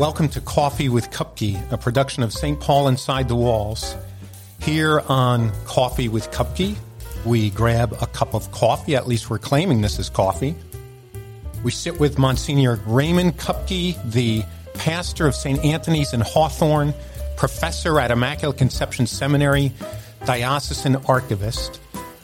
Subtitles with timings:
[0.00, 2.58] Welcome to Coffee with Kupke, a production of St.
[2.58, 3.94] Paul Inside the Walls.
[4.58, 6.74] Here on Coffee with Kupke,
[7.26, 10.54] we grab a cup of coffee, at least we're claiming this is coffee.
[11.62, 15.62] We sit with Monsignor Raymond Kupke, the pastor of St.
[15.62, 16.94] Anthony's in Hawthorne,
[17.36, 19.70] professor at Immaculate Conception Seminary,
[20.24, 21.78] diocesan archivist.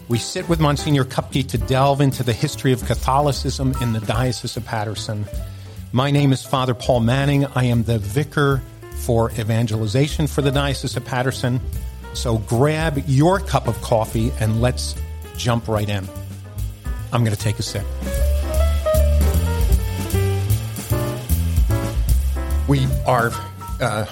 [0.09, 4.57] We sit with Monsignor Kupke to delve into the history of Catholicism in the Diocese
[4.57, 5.27] of Paterson.
[5.93, 7.47] My name is Father Paul Manning.
[7.47, 8.61] I am the vicar
[8.97, 11.61] for evangelization for the Diocese of Paterson.
[12.13, 14.97] So grab your cup of coffee and let's
[15.37, 16.09] jump right in.
[17.13, 17.85] I'm going to take a sip.
[22.69, 23.31] We are
[23.81, 24.07] uh,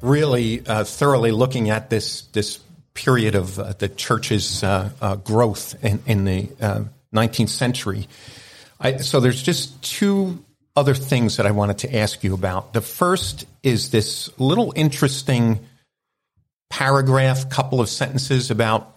[0.00, 2.60] really uh, thoroughly looking at this this
[2.94, 6.42] period of uh, the church's uh, uh, growth in, in the
[7.12, 8.06] 19th uh, century.
[8.78, 10.42] I, so there's just two
[10.76, 12.72] other things that I wanted to ask you about.
[12.72, 15.60] The first is this little interesting
[16.68, 18.96] paragraph, couple of sentences about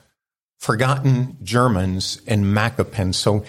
[0.60, 3.14] forgotten Germans in Macopin.
[3.14, 3.44] So,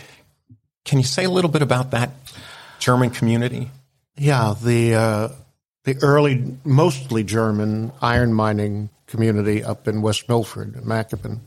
[0.84, 2.10] can you say a little bit about that
[2.78, 3.70] German community?
[4.16, 5.28] Yeah, the uh,
[5.84, 11.40] the early, mostly German iron mining community up in West Milford, Macopin.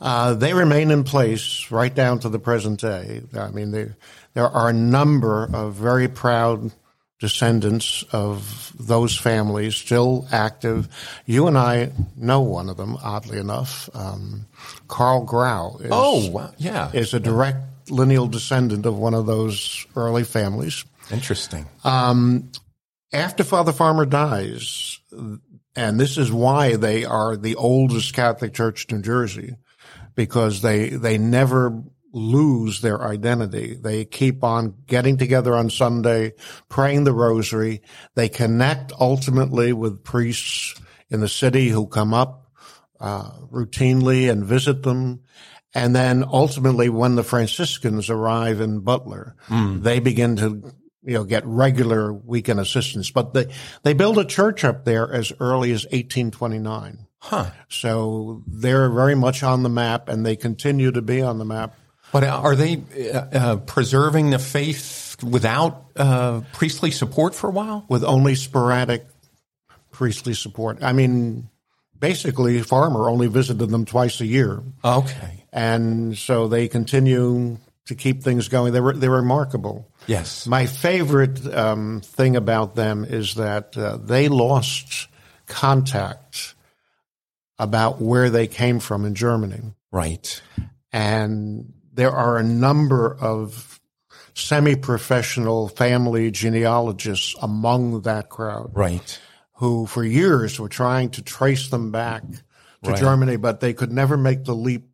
[0.00, 3.22] Uh, they remain in place right down to the present day.
[3.36, 3.96] I mean, there
[4.34, 6.72] there are a number of very proud
[7.18, 10.88] descendants of those families still active.
[11.26, 13.90] You and I know one of them, oddly enough.
[13.94, 14.46] Um,
[14.88, 15.76] Carl Grau.
[15.80, 16.54] Is, oh, wow.
[16.56, 20.84] yeah, is a direct lineal descendant of one of those early families.
[21.10, 21.66] Interesting.
[21.84, 22.50] Um,
[23.12, 24.98] after Father Farmer dies,
[25.76, 29.56] and this is why they are the oldest Catholic Church in New Jersey
[30.20, 31.82] because they they never
[32.12, 33.74] lose their identity.
[33.74, 36.34] They keep on getting together on Sunday,
[36.68, 37.80] praying the rosary.
[38.16, 40.78] They connect ultimately with priests
[41.08, 42.52] in the city who come up
[43.00, 45.20] uh, routinely and visit them.
[45.72, 49.82] And then ultimately, when the Franciscans arrive in Butler, mm.
[49.82, 53.10] they begin to you know, get regular weekend assistance.
[53.10, 53.46] But they,
[53.84, 57.06] they build a church up there as early as 1829.
[57.20, 57.50] Huh.
[57.68, 61.74] So they're very much on the map and they continue to be on the map.
[62.12, 62.82] But are they
[63.12, 67.84] uh, uh, preserving the faith without uh, priestly support for a while?
[67.88, 69.06] With only sporadic
[69.92, 70.82] priestly support.
[70.82, 71.50] I mean,
[71.98, 74.62] basically, Farmer only visited them twice a year.
[74.84, 75.44] Okay.
[75.52, 78.72] And so they continue to keep things going.
[78.72, 79.88] They were they're remarkable.
[80.06, 80.46] Yes.
[80.46, 85.08] My favorite um, thing about them is that uh, they lost
[85.46, 86.54] contact
[87.60, 89.60] about where they came from in Germany.
[89.92, 90.40] Right.
[90.92, 93.78] And there are a number of
[94.34, 98.70] semi-professional family genealogists among that crowd.
[98.72, 99.18] Right.
[99.56, 102.22] Who for years were trying to trace them back
[102.84, 102.98] to right.
[102.98, 104.88] Germany, but they could never make the leap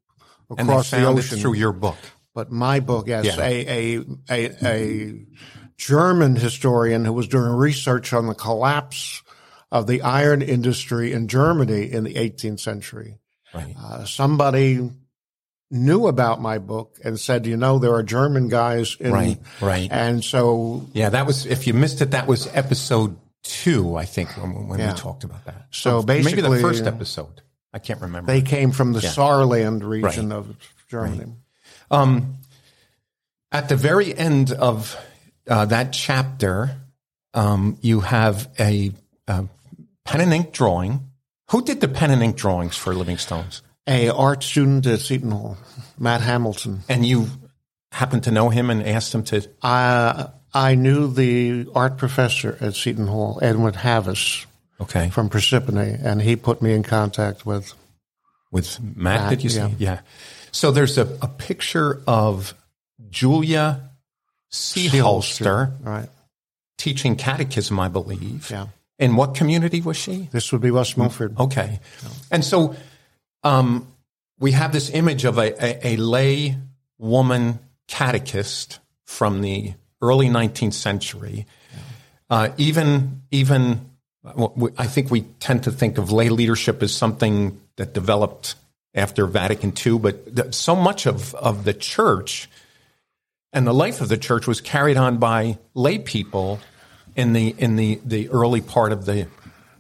[0.51, 1.39] across the ocean.
[1.39, 1.97] through your book.
[2.35, 3.41] But my book, yes, yeah.
[3.41, 5.27] a, a, a, a
[5.77, 9.23] German historian who was doing research on the collapse
[9.71, 13.19] of the iron industry in Germany in the 18th century.
[13.55, 13.75] Right.
[13.77, 14.91] Uh, somebody
[15.71, 19.89] knew about my book and said, you know, there are German guys in, right, right.
[19.91, 24.31] And so, yeah, that was, if you missed it, that was episode two, I think,
[24.37, 24.93] when, when yeah.
[24.93, 25.67] we talked about that.
[25.71, 27.43] So, so basically, maybe the first episode.
[27.73, 28.33] I can't remember.
[28.33, 29.11] They came from the yeah.
[29.11, 30.37] Saarland region right.
[30.37, 30.57] of
[30.89, 31.25] Germany.
[31.91, 32.01] Right.
[32.01, 32.37] Um,
[33.53, 34.97] at the very end of
[35.49, 36.77] uh, that chapter,
[37.35, 38.93] um, you have a,
[39.29, 39.47] a
[40.05, 41.11] pen and ink drawing.
[41.51, 43.63] Who did the pen and ink drawings for Living Stones?
[43.87, 45.57] A art student at Seton Hall,
[45.99, 46.81] Matt Hamilton.
[46.89, 47.29] And you
[47.93, 49.49] happened to know him and asked him to?
[49.63, 54.47] Uh, I knew the art professor at Seton Hall, Edwin Havis.
[54.81, 55.09] Okay.
[55.09, 57.73] From Persephone, and he put me in contact with
[58.51, 59.21] with Matt.
[59.21, 59.75] Matt did you say?
[59.79, 60.01] Yeah.
[60.53, 62.55] So there's a, a picture of
[63.09, 63.91] Julia
[64.53, 66.09] Seeholster, right?
[66.77, 68.51] Teaching catechism, I believe.
[68.51, 68.67] Yeah.
[68.99, 70.29] In what community was she?
[70.33, 71.39] This would be West Milford.
[71.39, 71.81] Okay.
[72.31, 72.75] And so
[73.43, 73.87] um,
[74.39, 76.57] we have this image of a, a, a, lay
[76.99, 77.59] woman
[77.89, 81.47] catechist from the early 19th century.
[82.31, 83.91] Uh, even, even,
[84.79, 88.55] I think we tend to think of lay leadership as something that developed
[88.95, 92.49] after Vatican II, but so much of, of the church
[93.53, 96.61] and the life of the church was carried on by lay people
[97.17, 99.27] in the in the, the early part of the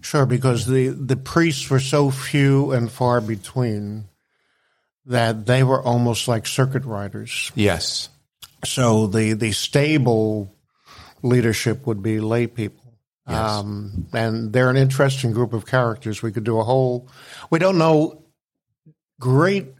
[0.06, 4.04] Sure, because the, the priests were so few and far between
[5.06, 7.50] that they were almost like circuit riders.
[7.56, 8.08] Yes.
[8.64, 10.54] So the, the stable
[11.22, 12.84] leadership would be lay people.
[13.26, 16.22] Um, and they're an interesting group of characters.
[16.22, 17.08] We could do a whole,
[17.50, 18.22] we don't know
[19.18, 19.74] great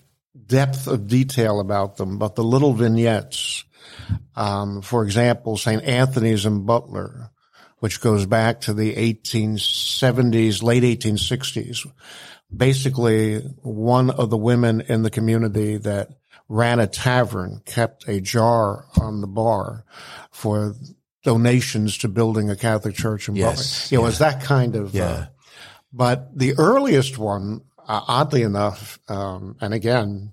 [0.45, 3.63] depth of detail about them, but the little vignettes,
[4.35, 5.85] um, for example, St.
[5.85, 7.31] Anthony's and Butler,
[7.79, 11.87] which goes back to the 1870s, late 1860s.
[12.55, 16.11] Basically, one of the women in the community that
[16.49, 19.85] ran a tavern kept a jar on the bar
[20.31, 20.75] for
[21.25, 23.99] donations to building a Catholic church in Yes, Butler.
[23.99, 25.05] It was that kind of, Yeah.
[25.05, 25.27] uh,
[25.93, 30.33] but the earliest one, uh, oddly enough, um, and again,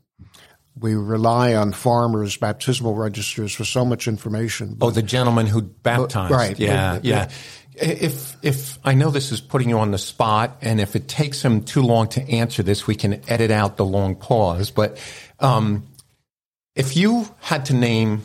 [0.79, 4.77] we rely on farmers' baptismal registers for so much information.
[4.81, 6.31] Oh, the gentleman who baptized.
[6.33, 6.57] right.
[6.59, 7.29] Yeah, But- yeah.
[7.75, 11.43] If if I know this is putting you on the spot, and if it takes
[11.43, 14.69] him too long to answer this, we can edit out the long pause.
[14.69, 14.99] But
[15.39, 15.87] um,
[16.75, 18.21] if you had to name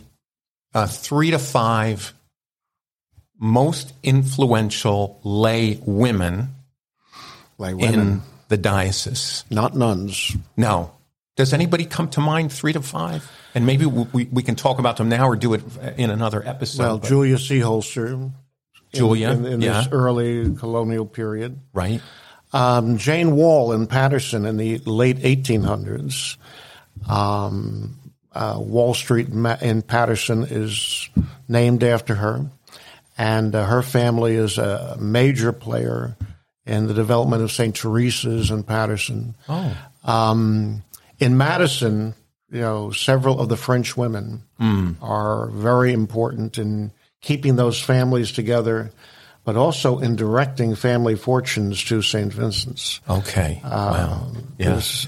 [0.75, 2.13] uh, three to five
[3.41, 6.49] most influential lay women
[7.57, 10.37] like in the diocese, not nuns.
[10.59, 10.93] no.
[11.39, 12.53] Does anybody come to mind?
[12.53, 15.55] Three to five, and maybe we, we, we can talk about them now or do
[15.55, 15.63] it
[15.97, 16.83] in another episode.
[16.83, 18.13] Well, but- Julia Seeholster.
[18.13, 18.33] in-
[18.93, 19.83] Julia, in, in yeah.
[19.83, 21.61] this early colonial period.
[21.73, 22.01] right?
[22.53, 26.37] Um, Jane Wall in Paterson in the late 1800s.
[27.09, 27.97] Um,
[28.33, 31.09] uh, Wall Street in in Paterson is
[31.49, 32.51] named after her,
[33.17, 36.17] and uh, her family is a major player
[36.67, 37.75] in the development of St.
[37.77, 39.35] Teresa's in Paterson.
[39.49, 40.83] Oh, Um,
[41.19, 42.15] in Madison,
[42.51, 44.43] you know, several of the French women
[45.03, 48.91] are very important in keeping those families together,
[49.45, 52.33] but also in directing family fortunes to St.
[52.33, 53.01] Vincent's.
[53.09, 53.61] okay.
[53.65, 54.33] wow.
[54.59, 54.71] Yeah.
[54.71, 55.07] There's-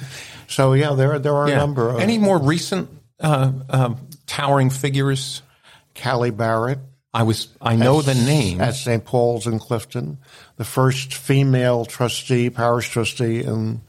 [0.48, 2.88] So yeah, there there are a number of Any more recent
[3.20, 3.96] uh, um,
[4.26, 5.42] towering figures?
[5.94, 6.78] Callie Barrett
[7.12, 7.48] I was.
[7.60, 8.60] I know the name.
[8.60, 9.04] at St.
[9.04, 10.18] Paul's in Clifton,
[10.56, 13.80] the first female trustee, parish trustee in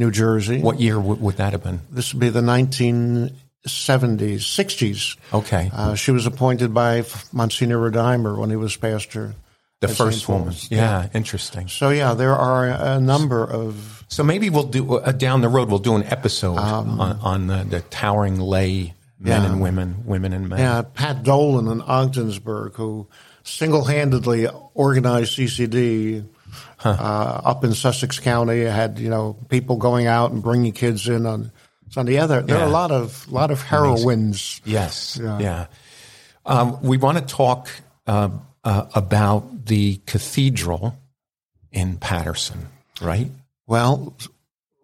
[0.00, 0.60] New Jersey.
[0.60, 1.80] What year w- would that have been?
[1.92, 3.32] This would be the 1970s,
[3.66, 5.16] 60s.
[5.32, 9.34] Okay, Uh, she was appointed by Monsignor Rodimer when he was pastor.
[9.80, 10.48] the first woman.
[10.48, 10.70] Paul's.
[10.70, 11.68] Yeah, interesting.
[11.68, 15.68] So yeah, there are a number of So maybe we'll do uh, down the road.
[15.70, 20.32] We'll do an episode Um, on, on the, the towering lay men and women, women
[20.34, 20.58] and men.
[20.58, 23.06] yeah, Pat Dolan in Ogdensburg who
[23.42, 26.24] single-handedly organized CCD
[26.84, 28.60] uh, up in Sussex County.
[28.60, 31.52] Had you know people going out and bringing kids in on
[31.90, 32.14] Sunday.
[32.14, 34.60] Yeah, there, there are a lot of lot of heroines.
[34.64, 35.18] Yes.
[35.22, 35.38] Yeah.
[35.38, 35.66] Yeah.
[36.46, 37.68] Um, we want to talk
[38.06, 38.30] uh,
[38.64, 40.96] uh, about the cathedral
[41.70, 42.68] in Paterson,
[43.00, 43.30] right?
[43.66, 44.16] Well,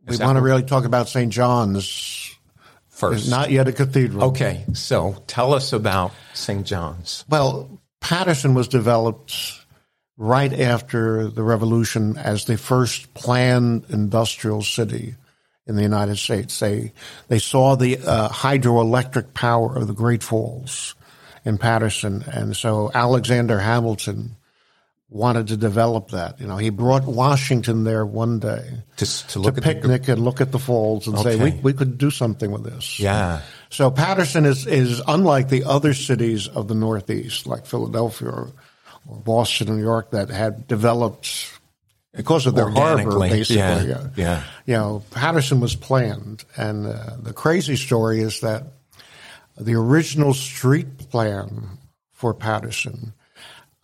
[0.06, 1.32] we want to really talk about St.
[1.32, 2.32] John's.
[2.88, 3.28] First.
[3.28, 4.24] Not yet a cathedral.
[4.30, 4.64] okay.
[4.72, 6.66] So tell us about St.
[6.66, 7.26] John's.
[7.28, 9.65] Well, Paterson was developed
[10.16, 15.14] right after the revolution as the first planned industrial city
[15.66, 16.58] in the United States.
[16.58, 16.92] They
[17.28, 20.94] they saw the uh, hydroelectric power of the Great Falls
[21.44, 24.36] in Paterson, and so Alexander Hamilton
[25.08, 26.40] wanted to develop that.
[26.40, 30.20] You know, he brought Washington there one day To, to to at the, picnic and
[30.24, 32.98] look at the falls and say we we could do something with this.
[32.98, 33.42] yeah.
[33.68, 38.52] So Paterson is, is unlike the other cities of the Northeast, like Philadelphia or,
[39.08, 41.52] or Boston, New York, that had developed
[42.14, 43.56] because of their harbor, basically.
[43.56, 44.42] yeah, yeah.
[44.64, 48.64] You know, Paterson was planned, and uh, the crazy story is that
[49.58, 51.78] the original street plan
[52.12, 53.12] for Paterson,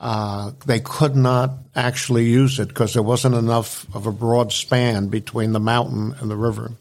[0.00, 5.08] uh, they could not actually use it because there wasn't enough of a broad span
[5.08, 6.72] between the mountain and the river.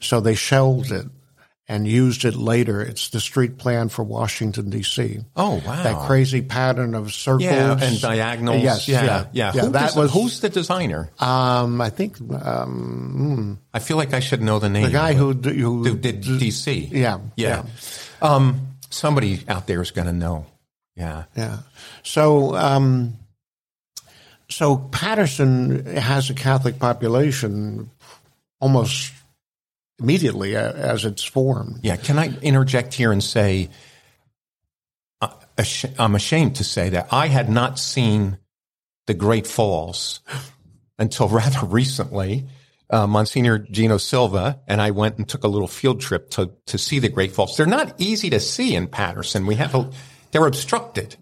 [0.00, 1.06] So they shelved it
[1.72, 2.82] and used it later.
[2.82, 5.20] It's the street plan for Washington D.C.
[5.34, 5.82] Oh, wow.
[5.82, 8.62] That crazy pattern of circles Yeah, and diagonals.
[8.62, 11.10] Yes, yeah, yeah, Who that des- was who's the designer?
[11.18, 14.84] Um, I think um, I feel like I should know the name.
[14.84, 16.90] the guy who d- who who did DC.
[16.92, 17.64] Yeah, yeah.
[18.20, 20.44] Um, somebody out there is going to know.
[20.94, 21.24] Yeah.
[21.34, 21.60] Yeah.
[22.02, 23.14] So, um,
[24.50, 27.90] so Paterson has a Catholic population
[28.60, 29.12] almost
[30.02, 31.80] immediately as it's formed.
[31.82, 31.96] Yeah.
[31.96, 33.70] Can I interject here and say,
[35.20, 35.28] uh,
[35.98, 38.38] I'm ashamed to say that I had not seen
[39.06, 40.20] the Great Falls
[40.98, 42.46] until rather recently.
[42.90, 46.76] Uh, Monsignor Geno Sylva and I went and took a little field trip to, to
[46.76, 47.56] see the Great Falls.
[47.56, 49.46] They're not easy to see in Paterson.
[49.46, 49.90] We have a,
[50.30, 51.16] they're obstructed.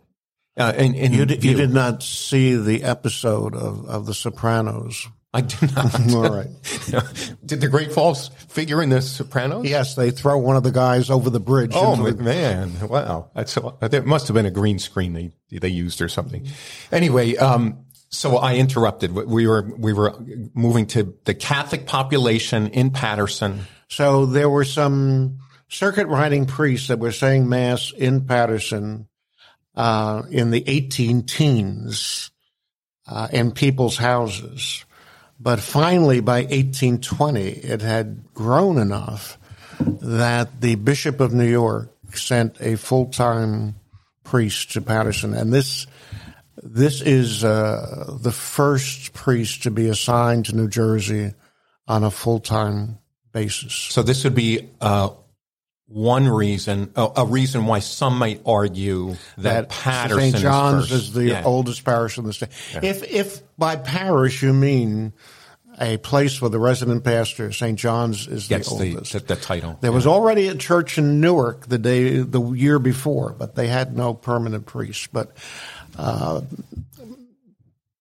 [0.56, 5.06] Uh, in, in You did, you did not see the episode of, of The Sopranos.
[5.32, 6.14] I do not.
[6.14, 6.48] All right.
[7.46, 9.68] Did the Great Falls figure in the Sopranos?
[9.68, 11.72] Yes, they throw one of the guys over the bridge.
[11.74, 12.88] Oh the- man!
[12.88, 16.46] Wow, that's a, there must have been a green screen they they used or something.
[16.90, 19.12] Anyway, um, So I interrupted.
[19.12, 20.14] We were we were
[20.52, 23.60] moving to the Catholic population in Paterson.
[23.88, 29.08] So there were some circuit riding priests that were saying mass in Paterson
[29.76, 32.32] uh, in the 18 teens
[33.06, 34.84] uh, in people's houses.
[35.42, 39.38] But finally, by 1820, it had grown enough
[39.80, 43.76] that the Bishop of New York sent a full time
[44.22, 45.32] priest to Paterson.
[45.32, 45.86] And this
[46.62, 51.32] this is uh, the first priest to be assigned to New Jersey
[51.88, 52.98] on a full time
[53.32, 53.72] basis.
[53.72, 55.10] So this would be uh,
[55.90, 60.36] one reason, a reason why some might argue that, that Paterson St.
[60.36, 61.42] John's is, is the yeah.
[61.44, 62.50] oldest parish in the state.
[62.72, 62.80] Yeah.
[62.84, 65.12] If if by parish you mean
[65.80, 67.76] a place where the resident pastor, St.
[67.76, 69.12] John's, is Gets the oldest.
[69.14, 69.78] The, the, title.
[69.80, 69.94] There yeah.
[69.94, 74.14] was already a church in Newark the day, the year before, but they had no
[74.14, 75.12] permanent priest.
[75.12, 75.32] But
[75.98, 76.42] uh,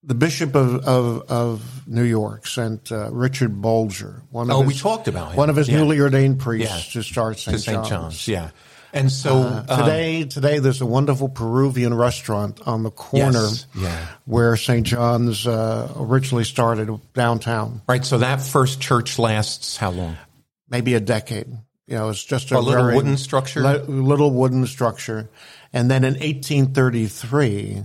[0.09, 4.73] the Bishop of, of, of, New York sent uh, Richard Bulger, one of oh, his,
[4.73, 5.37] we talked about him.
[5.37, 5.77] one of his yeah.
[5.77, 7.01] newly ordained priests, yeah.
[7.01, 7.63] to start St.
[7.63, 7.89] John's.
[7.89, 8.27] John's.
[8.27, 8.49] Yeah.
[8.91, 13.67] And so uh, um, today, today there's a wonderful Peruvian restaurant on the corner yes,
[13.77, 14.07] yeah.
[14.25, 14.85] where St.
[14.85, 17.83] John's uh, originally started downtown.
[17.87, 18.03] Right.
[18.03, 20.17] So that first church lasts how long?
[20.69, 21.47] Maybe a decade.
[21.85, 23.61] You know, it's just a, a little wooden structure.
[23.61, 25.29] little wooden structure,
[25.71, 27.83] and then in 1833,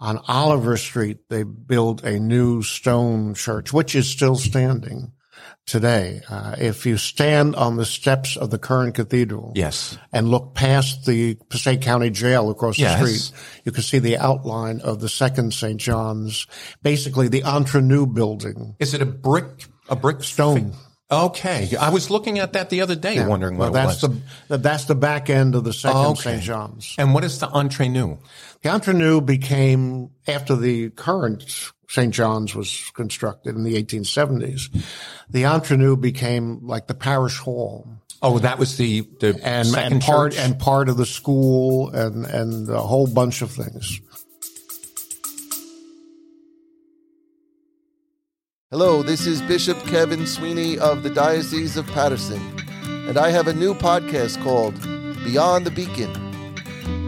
[0.00, 5.12] on Oliver Street, they built a new stone church, which is still standing
[5.66, 6.20] today.
[6.28, 11.06] Uh, if you stand on the steps of the current cathedral, yes, and look past
[11.06, 13.00] the Passaic County Jail across yes.
[13.00, 15.80] the street, you can see the outline of the second St.
[15.80, 16.46] John's,
[16.82, 18.76] basically the entre nous building.
[18.78, 20.74] Is it a brick, a brick stone?
[21.10, 23.28] Okay, I was looking at that the other day, yeah.
[23.28, 24.18] wondering what well, that's was.
[24.48, 26.20] The, that's the back end of the second okay.
[26.20, 26.42] St.
[26.42, 26.94] John's.
[26.98, 28.16] And what is the entre nous?
[28.62, 32.12] The entre nous became after the current St.
[32.12, 34.84] John's was constructed in the 1870s.
[35.28, 37.86] The entre nous became like the parish hall.
[38.22, 40.40] Oh, that was the the and, and part church?
[40.40, 44.00] and part of the school and and a whole bunch of things.
[48.70, 52.40] Hello, this is Bishop Kevin Sweeney of the Diocese of Paterson,
[53.08, 54.74] and I have a new podcast called
[55.22, 56.10] Beyond the Beacon.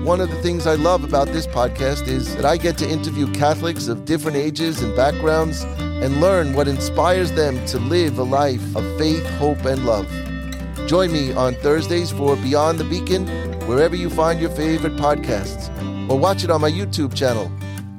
[0.04, 3.26] One of the things I love about this podcast is that I get to interview
[3.32, 8.76] Catholics of different ages and backgrounds and learn what inspires them to live a life
[8.76, 10.06] of faith, hope, and love.
[10.86, 13.26] Join me on Thursdays for Beyond the Beacon,
[13.66, 15.68] wherever you find your favorite podcasts,
[16.08, 17.50] or watch it on my YouTube channel.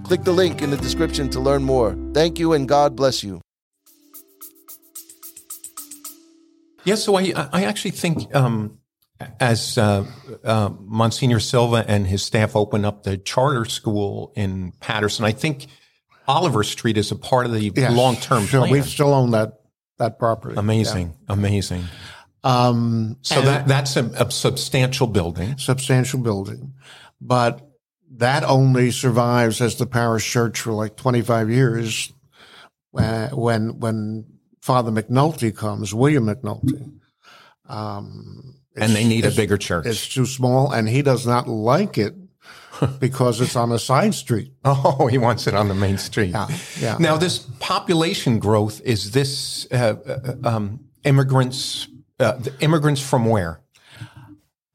[0.06, 1.98] Click the link in the description to learn more.
[2.14, 3.42] Thank you and God bless you.
[6.88, 8.79] Yes, so I, I actually think um,
[9.41, 10.06] as uh,
[10.41, 15.67] uh, Monsignor Sylva and his staff open up the charter school in Paterson, I think
[16.29, 18.62] Oliver Street is a part of the yes, long term sure.
[18.62, 18.72] plan.
[18.72, 19.60] We still own that
[19.98, 20.56] that property.
[20.58, 21.34] Amazing, yeah.
[21.34, 21.84] amazing.
[22.46, 25.58] Um, so that that's a, a, substantial building.
[25.58, 26.74] Substantial building,
[27.20, 27.70] but
[28.12, 32.13] that only survives as the parish church for like twenty five years.
[32.98, 34.37] Uh, when when
[34.67, 37.00] Father McNulty comes, William McNulty.
[37.69, 39.86] Um, and they need a bigger church.
[39.86, 42.13] It's too small, and he does not like it
[43.00, 44.51] because it's on a side street.
[44.65, 46.31] Oh, he wants it on the main street.
[46.31, 46.47] Yeah,
[46.81, 46.97] yeah.
[47.00, 51.88] Now, this population growth is this uh, uh, um, immigrants?
[52.19, 53.62] Uh, immigrants from where?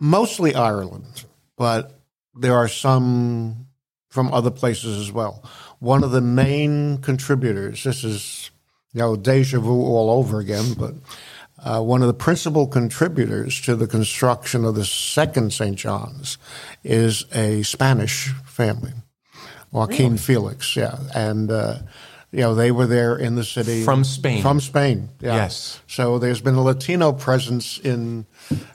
[0.01, 1.27] Mostly Ireland,
[1.59, 2.01] but
[2.35, 3.67] there are some
[4.09, 5.45] from other places as well.
[5.81, 7.85] One of the main contributors.
[7.85, 8.52] This is
[8.93, 10.95] you know deja vu all over again, but
[11.63, 15.77] uh, one of the principal contributors to the construction of the second St.
[15.77, 16.37] John's
[16.83, 18.93] is a Spanish family,
[19.71, 20.19] Joaquin really?
[20.19, 20.77] Felix.
[20.77, 21.79] Yeah, and uh,
[22.33, 24.43] you know they were there in the city from Spain.
[24.43, 25.37] From Spain, yeah.
[25.37, 25.81] yes.
[25.87, 28.27] So there's been a Latino presence in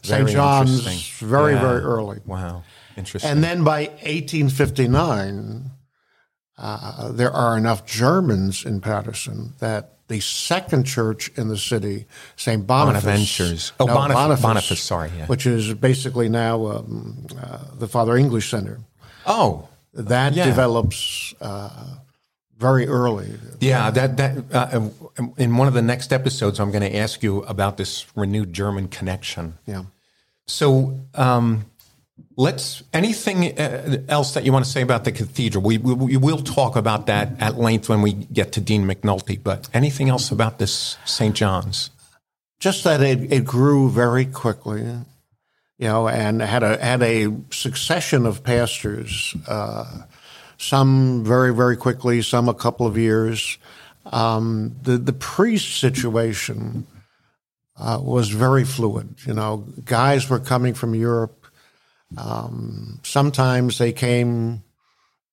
[0.02, 0.30] St.
[0.30, 1.62] John's very yeah.
[1.62, 2.22] very early.
[2.26, 2.64] Wow,
[2.96, 3.30] interesting.
[3.30, 5.72] And then by 1859.
[6.60, 12.66] Uh, there are enough Germans in Paterson that the second church in the city, St.
[12.66, 13.04] Boniface.
[13.04, 13.72] Bonaventures.
[13.80, 15.12] Oh, no, Bonif- Boniface, Boniface, sorry.
[15.18, 15.26] Yeah.
[15.28, 18.80] Which is basically now um, uh, the Father English Center.
[19.26, 19.68] Oh.
[19.94, 20.46] That yeah.
[20.46, 21.98] develops uh,
[22.58, 23.34] very early.
[23.60, 24.90] Yeah, that, that uh,
[25.38, 28.88] in one of the next episodes, I'm going to ask you about this renewed German
[28.88, 29.58] connection.
[29.66, 29.84] Yeah.
[30.46, 31.66] So, um,
[32.40, 35.64] Let's anything uh, else that you want to say about the cathedral.
[35.64, 39.42] We, we, we will talk about that at length when we get to Dean McNulty.
[39.42, 41.36] But anything else about this St.
[41.36, 41.90] John's?
[42.60, 48.26] Just that it, it grew very quickly, you know, and had a had a succession
[48.26, 50.04] of pastors uh,
[50.58, 53.58] some very, very quickly, some a couple of years.
[54.06, 56.88] Um, the, the priest situation
[57.78, 59.16] uh, was very fluid.
[59.26, 61.37] You know, guys were coming from Europe.
[62.16, 64.64] Um, sometimes they came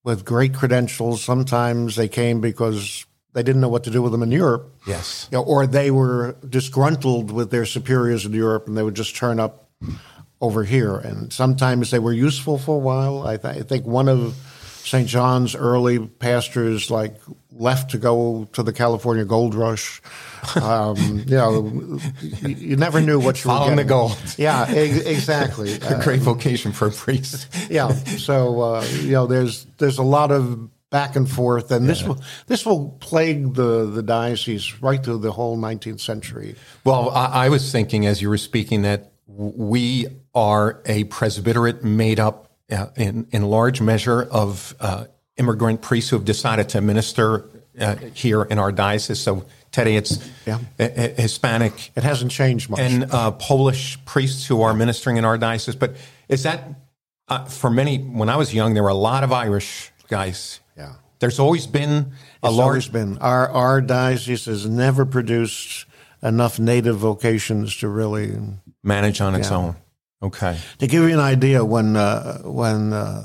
[0.02, 1.22] with great credentials.
[1.22, 4.74] Sometimes they came because they didn't know what to do with them in Europe.
[4.86, 5.28] Yes.
[5.30, 9.16] You know, or they were disgruntled with their superiors in Europe and they would just
[9.16, 9.70] turn up
[10.40, 10.96] over here.
[10.96, 13.26] And sometimes they were useful for a while.
[13.26, 14.36] I, th- I think one of
[14.84, 15.08] St.
[15.08, 17.16] John's early pastors like
[17.50, 20.02] left to go to the California gold rush.
[20.56, 21.98] Um, you know,
[22.42, 23.88] you, never knew what you Following were the getting.
[23.88, 24.34] gold.
[24.36, 25.72] Yeah, e- exactly.
[25.88, 27.48] A great vocation for a priest.
[27.70, 27.88] yeah.
[27.94, 32.20] So uh, you know, there's there's a lot of back and forth, and this will
[32.46, 36.56] this will plague the the diocese right through the whole 19th century.
[36.84, 42.20] Well, I, I was thinking as you were speaking that we are a presbyterate made
[42.20, 45.04] up uh, in, in large measure of uh,
[45.36, 47.44] immigrant priests who have decided to minister
[47.80, 49.18] uh, here in our diocese.
[49.20, 50.58] So, Teddy, it's Yeah.
[50.78, 52.80] uh, uh, Hispanic It hasn't changed much.
[52.80, 55.74] and uh, Polish priests who are ministering in our diocese.
[55.76, 55.96] But
[56.28, 56.60] is that
[57.28, 57.98] uh, for many?
[57.98, 60.60] When I was young, there were a lot of Irish guys.
[60.76, 60.92] Yeah.
[61.18, 62.92] There's always been a It's large.
[62.92, 65.86] been our our diocese has never produced
[66.22, 68.36] enough native vocations to really
[68.82, 69.74] manage on its own.
[70.24, 70.58] Okay.
[70.78, 71.64] to give you an idea.
[71.64, 73.24] When uh, when uh,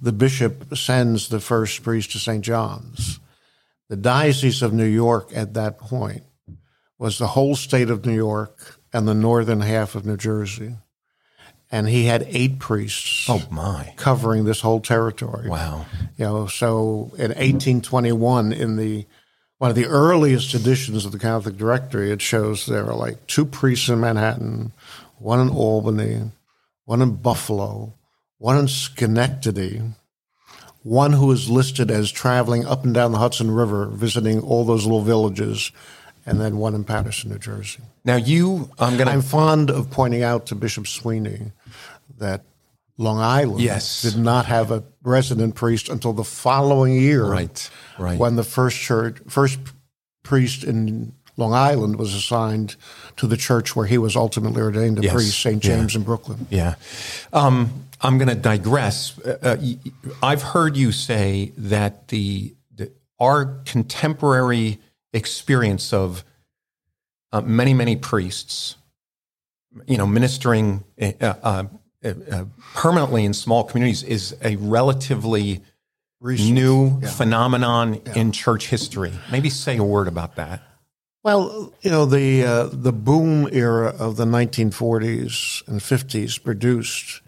[0.00, 2.44] the bishop sends the first priest to St.
[2.44, 3.18] John's,
[3.88, 6.22] the diocese of New York at that point
[6.98, 10.74] was the whole state of New York and the northern half of New Jersey,
[11.72, 13.94] and he had eight priests Oh my!
[13.96, 15.48] covering this whole territory.
[15.48, 15.86] Wow.
[16.18, 19.06] You know, so in 1821, in the
[19.58, 23.44] one of the earliest editions of the Catholic Directory, it shows there are like two
[23.44, 24.72] priests in Manhattan,
[25.20, 26.22] one in Albany,
[26.84, 27.94] one in Buffalo,
[28.38, 29.82] one in Schenectady,
[30.82, 34.84] one who is listed as traveling up and down the Hudson River, visiting all those
[34.84, 35.70] little villages,
[36.26, 37.80] and then one in Paterson, New Jersey.
[38.04, 39.10] Now you, I'm gonna.
[39.10, 41.52] I'm fond of pointing out to Bishop Sweeney
[42.18, 42.44] that
[42.96, 44.02] Long Island Yes.
[44.02, 47.24] did not have a resident priest until the following year.
[47.26, 48.18] Right, right.
[48.18, 49.58] When the first church, first
[50.22, 52.76] priest in Long Island was assigned
[53.16, 55.64] to the church where he was ultimately ordained a Yes, priest, St.
[55.64, 55.76] yeah.
[55.76, 56.46] James in Brooklyn.
[56.50, 56.74] Yeah.
[57.32, 59.18] Um, I'm going to digress.
[59.18, 59.56] Uh, uh,
[60.22, 64.78] I've heard you say that the, the our contemporary
[65.12, 66.24] experience of
[67.32, 68.76] uh, many, many priests,
[69.86, 71.64] you know, ministering uh, uh,
[72.04, 75.62] uh, uh, permanently in small communities is a relatively
[76.22, 79.12] new phenomenon in church history.
[79.30, 80.62] Maybe say a word about that.
[81.22, 87.20] Well, you know, the uh, the boom era of the 1940s and 50s produced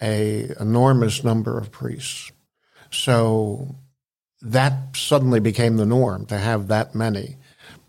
[0.00, 2.32] a enormous number of priests.
[2.90, 3.76] So
[4.40, 7.36] that suddenly became the norm to have that many.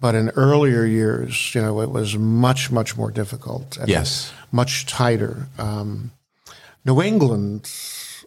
[0.02, 3.78] But in earlier years, you know, it was much, much more difficult.
[3.78, 4.32] And Yes.
[4.52, 5.48] Much tighter.
[5.58, 6.12] Um,
[6.86, 7.70] New England,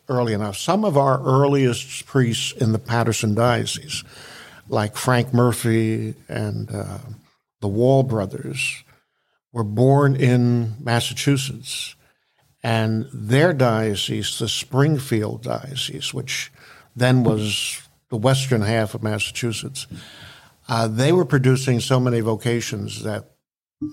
[0.08, 4.04] early enough, some of our earliest priests in the Paterson Diocese,
[4.72, 6.98] like Frank Murphy and uh,
[7.60, 8.82] the Wall brothers,
[9.52, 11.94] were born in Massachusetts.
[12.64, 16.50] And their diocese, the Springfield Diocese, which
[16.96, 19.86] then was the western half of Massachusetts,
[20.68, 23.30] uh, they were producing so many vocations that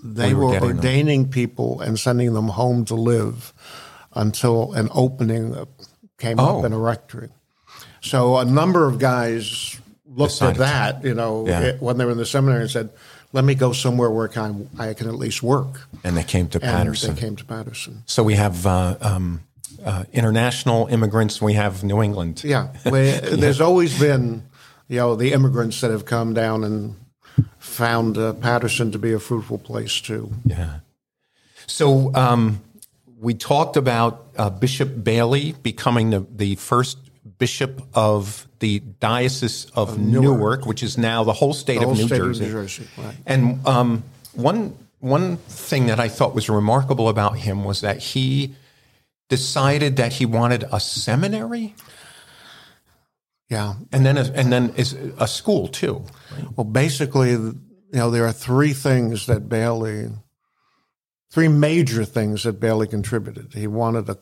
[0.03, 0.77] they We were were, getting them.
[0.77, 3.53] ordaining people and sending them home to live
[4.13, 5.55] until an opening
[6.19, 6.59] came Oh.
[6.59, 7.29] up in a rectory.
[8.01, 9.79] So a number of guys
[10.15, 11.61] looked at that, you know, Yeah.
[11.61, 12.89] it- when they were in the seminary and said,
[13.31, 16.47] "Let me go somewhere where I can, I can at least work." And they came
[16.49, 17.15] to And Paterson.
[17.15, 18.03] they came to Paterson.
[18.05, 19.41] So we have uh, um,
[19.85, 21.41] uh, international immigrants.
[21.41, 22.43] We have New England.
[22.43, 24.43] Yeah, well, there's always been,
[24.87, 26.95] you know, the immigrants that have come down and
[27.59, 30.31] found uh, Paterson to be a fruitful place too.
[30.45, 30.79] Yeah.
[31.67, 32.61] So um,
[33.19, 36.97] we talked about uh, Bishop Bayley becoming the, the first
[37.37, 41.97] bishop of the Diocese of, Newark, which is now the whole state, The whole of,
[41.99, 42.45] New state of Jersey.
[42.45, 43.15] New Jersey, right.
[43.25, 44.03] And um,
[44.33, 48.55] one one thing that I thought was remarkable about him was that he
[49.29, 51.73] decided that he wanted a seminary
[53.49, 53.75] Yeah.
[53.93, 56.03] and then a, and then is a school too.
[56.55, 57.55] Well, basically, you
[57.93, 60.09] know, there are three things that Bayley,
[61.31, 63.53] three major things that Bayley contributed.
[63.53, 64.17] He wanted a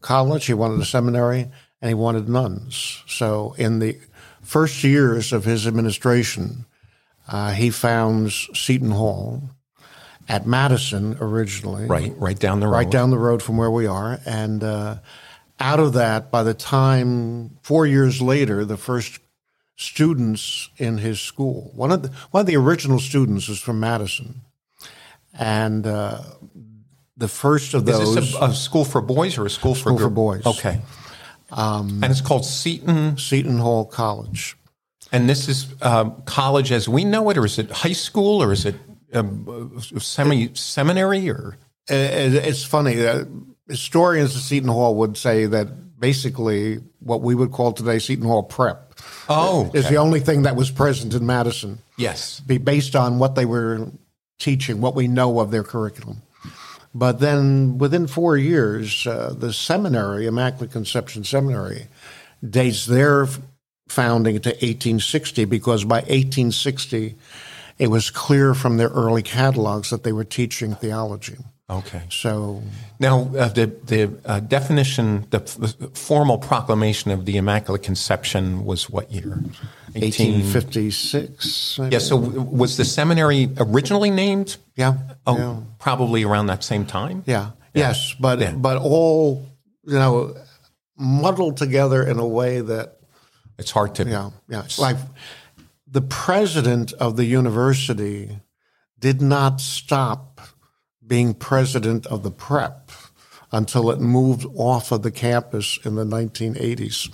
[0.00, 3.02] college, he wanted a seminary, and he wanted nuns.
[3.06, 3.98] So in the
[4.42, 6.66] first years of his administration,
[7.28, 9.50] uh, he founds Seton Hall
[10.28, 11.86] at Madison originally.
[11.86, 12.76] Right, right down the road.
[12.76, 14.98] right down the road from where we are, and uh,
[15.58, 19.20] out of that, by the time four years later, the first
[19.76, 24.42] students in his school, one of the one of the original students was from Madison,
[25.38, 26.22] and uh,
[27.16, 28.08] the first of those.
[28.08, 30.46] Is this a, a, school for boys or a school, school for, for boys?
[30.46, 30.80] Okay.
[31.52, 34.56] Um, and it's called Seton Seton Hall College.
[35.12, 38.52] And this is um, college as we know it, or is it high school, or
[38.52, 38.76] is it
[39.12, 41.56] um, semi seminary, or?
[41.88, 43.04] It's funny.
[43.04, 43.24] Uh,
[43.68, 48.42] historians of Seton Hall would say that basically what we would call today Seton Hall
[48.42, 48.94] Prep.
[49.28, 49.78] Oh, okay.
[49.78, 51.78] is the only thing that was present in Madison.
[51.96, 53.90] Yes, be based on what they were
[54.38, 56.22] teaching, what we know of their curriculum.
[56.94, 61.86] But then within four years, uh, the seminary, Immaculate Conception Seminary,
[62.48, 63.28] dates their
[63.88, 67.14] founding to 1860 because by 1860,
[67.78, 71.36] it was clear from their early catalogs that they were teaching theology.
[71.68, 72.02] Okay.
[72.10, 72.62] So
[72.98, 78.90] now uh, the the uh, definition, the, the, formal proclamation of the Immaculate Conception was
[78.90, 79.38] what year?
[79.94, 81.80] 1856.
[81.90, 81.98] Yeah.
[81.98, 84.56] So was the seminary originally named?
[84.76, 84.98] Yeah.
[85.26, 85.56] Oh, yeah.
[85.78, 87.22] probably around that same time.
[87.26, 87.50] Yeah.
[87.74, 87.88] yeah.
[87.88, 88.52] Yes, but yeah.
[88.52, 89.46] but all
[89.84, 90.34] you know
[90.96, 92.98] muddled together in a way that
[93.58, 94.04] it's hard to.
[94.04, 94.30] Yeah.
[94.48, 94.64] Yeah.
[94.78, 94.96] Like
[95.86, 98.38] the president of the university
[98.98, 100.40] did not stop
[101.04, 102.90] being president of the prep
[103.52, 107.10] until it moved off of the campus in the 1980s.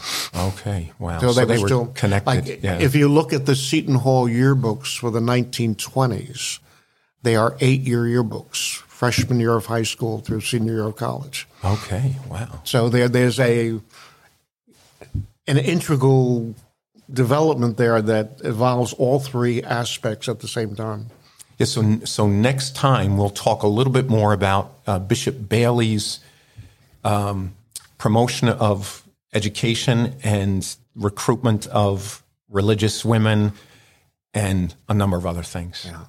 [0.49, 1.19] Okay, wow.
[1.19, 2.27] So, so they, were, were still connected.
[2.27, 2.79] Like, yeah.
[2.79, 6.59] If you look at the Seton Hall yearbooks for the 1920s,
[7.23, 11.49] they are eight-year yearbooks, freshman year of high school through senior year of college.
[11.65, 12.61] Okay, wow.
[12.65, 13.81] So there, there's a
[15.49, 16.55] an integral
[17.11, 21.07] development there that involves all three aspects at the same time.
[21.59, 26.21] Yeah, so, so next time we'll talk a little bit more about uh, Bishop Bayley's
[27.03, 27.55] um,
[27.99, 33.53] promotion of education and recruitment of religious women
[34.35, 35.85] and a number of other things.
[35.87, 36.05] Yeah.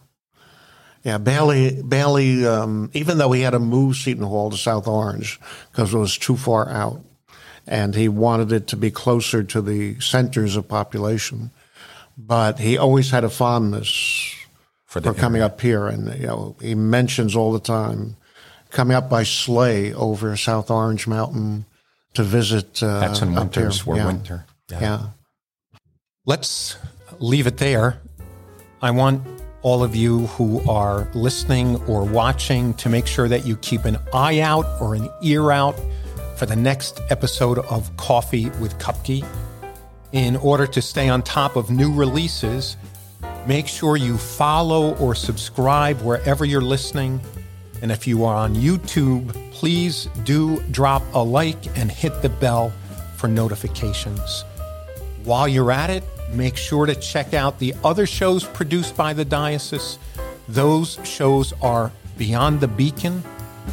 [1.04, 5.40] Yeah, Bayley, Bayley, um, even though he had to move Seton Hall to South Orange
[5.72, 7.02] because it was too far out,
[7.66, 11.52] and he wanted it to be closer to the centers of population,
[12.18, 14.36] but he always had a fondness
[14.88, 15.86] for, for coming up here.
[15.86, 18.16] And you know, he mentions all the time
[18.72, 21.66] coming up by sleigh over South Orange Mountain
[22.16, 22.82] to visit.
[22.82, 23.86] Uh, That's in winters.
[23.86, 24.08] We're yeah.
[24.08, 24.46] winter.
[24.72, 24.80] Yeah.
[24.82, 25.02] yeah.
[26.26, 26.78] Let's
[27.20, 28.02] leave it there.
[28.82, 29.26] I want
[29.62, 33.98] all of you who are listening or watching to make sure that you keep an
[34.14, 35.76] eye out or an ear out
[36.38, 39.26] for the next episode of Coffee with Kupke.
[40.12, 42.78] In order to stay on top of new releases,
[43.48, 47.22] Make sure you follow or subscribe wherever you're listening.
[47.82, 52.74] And if you are on YouTube, please do drop a like and hit the bell
[53.16, 54.44] for notifications.
[55.24, 59.24] While you're at it, make sure to check out the other shows produced by the
[59.24, 59.98] diocese.
[60.50, 63.24] Those shows are Beyond the Beacon,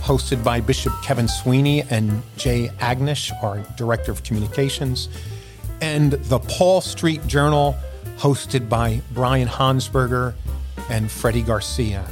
[0.02, 5.08] hosted by Bishop Kevin Sweeney and Jay Agnish, our Director of Communications,
[5.80, 7.76] and the Paul Street Journal
[8.16, 10.34] hosted by Brian Hansberger
[10.88, 12.06] and Freddie Garcia.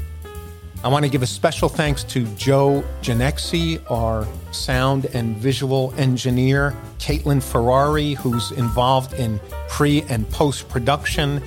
[0.85, 6.75] I want to give a special thanks to Joe Ginexi, our sound and visual engineer,
[6.99, 11.41] Caitlin Ferrari, who's involved in pre and post production,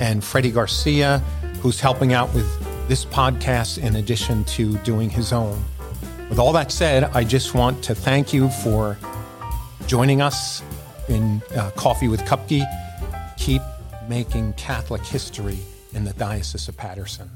[0.00, 1.18] and Freddie Garcia,
[1.60, 2.48] who's helping out with
[2.88, 5.62] this podcast in addition to doing his own.
[6.28, 8.98] With all that said, I just want to thank you for
[9.86, 10.62] joining us
[11.08, 12.64] in uh, Coffee with Kupke.
[13.36, 13.62] Keep
[14.08, 15.58] making Catholic history
[15.94, 17.30] in the Diocese of Paterson.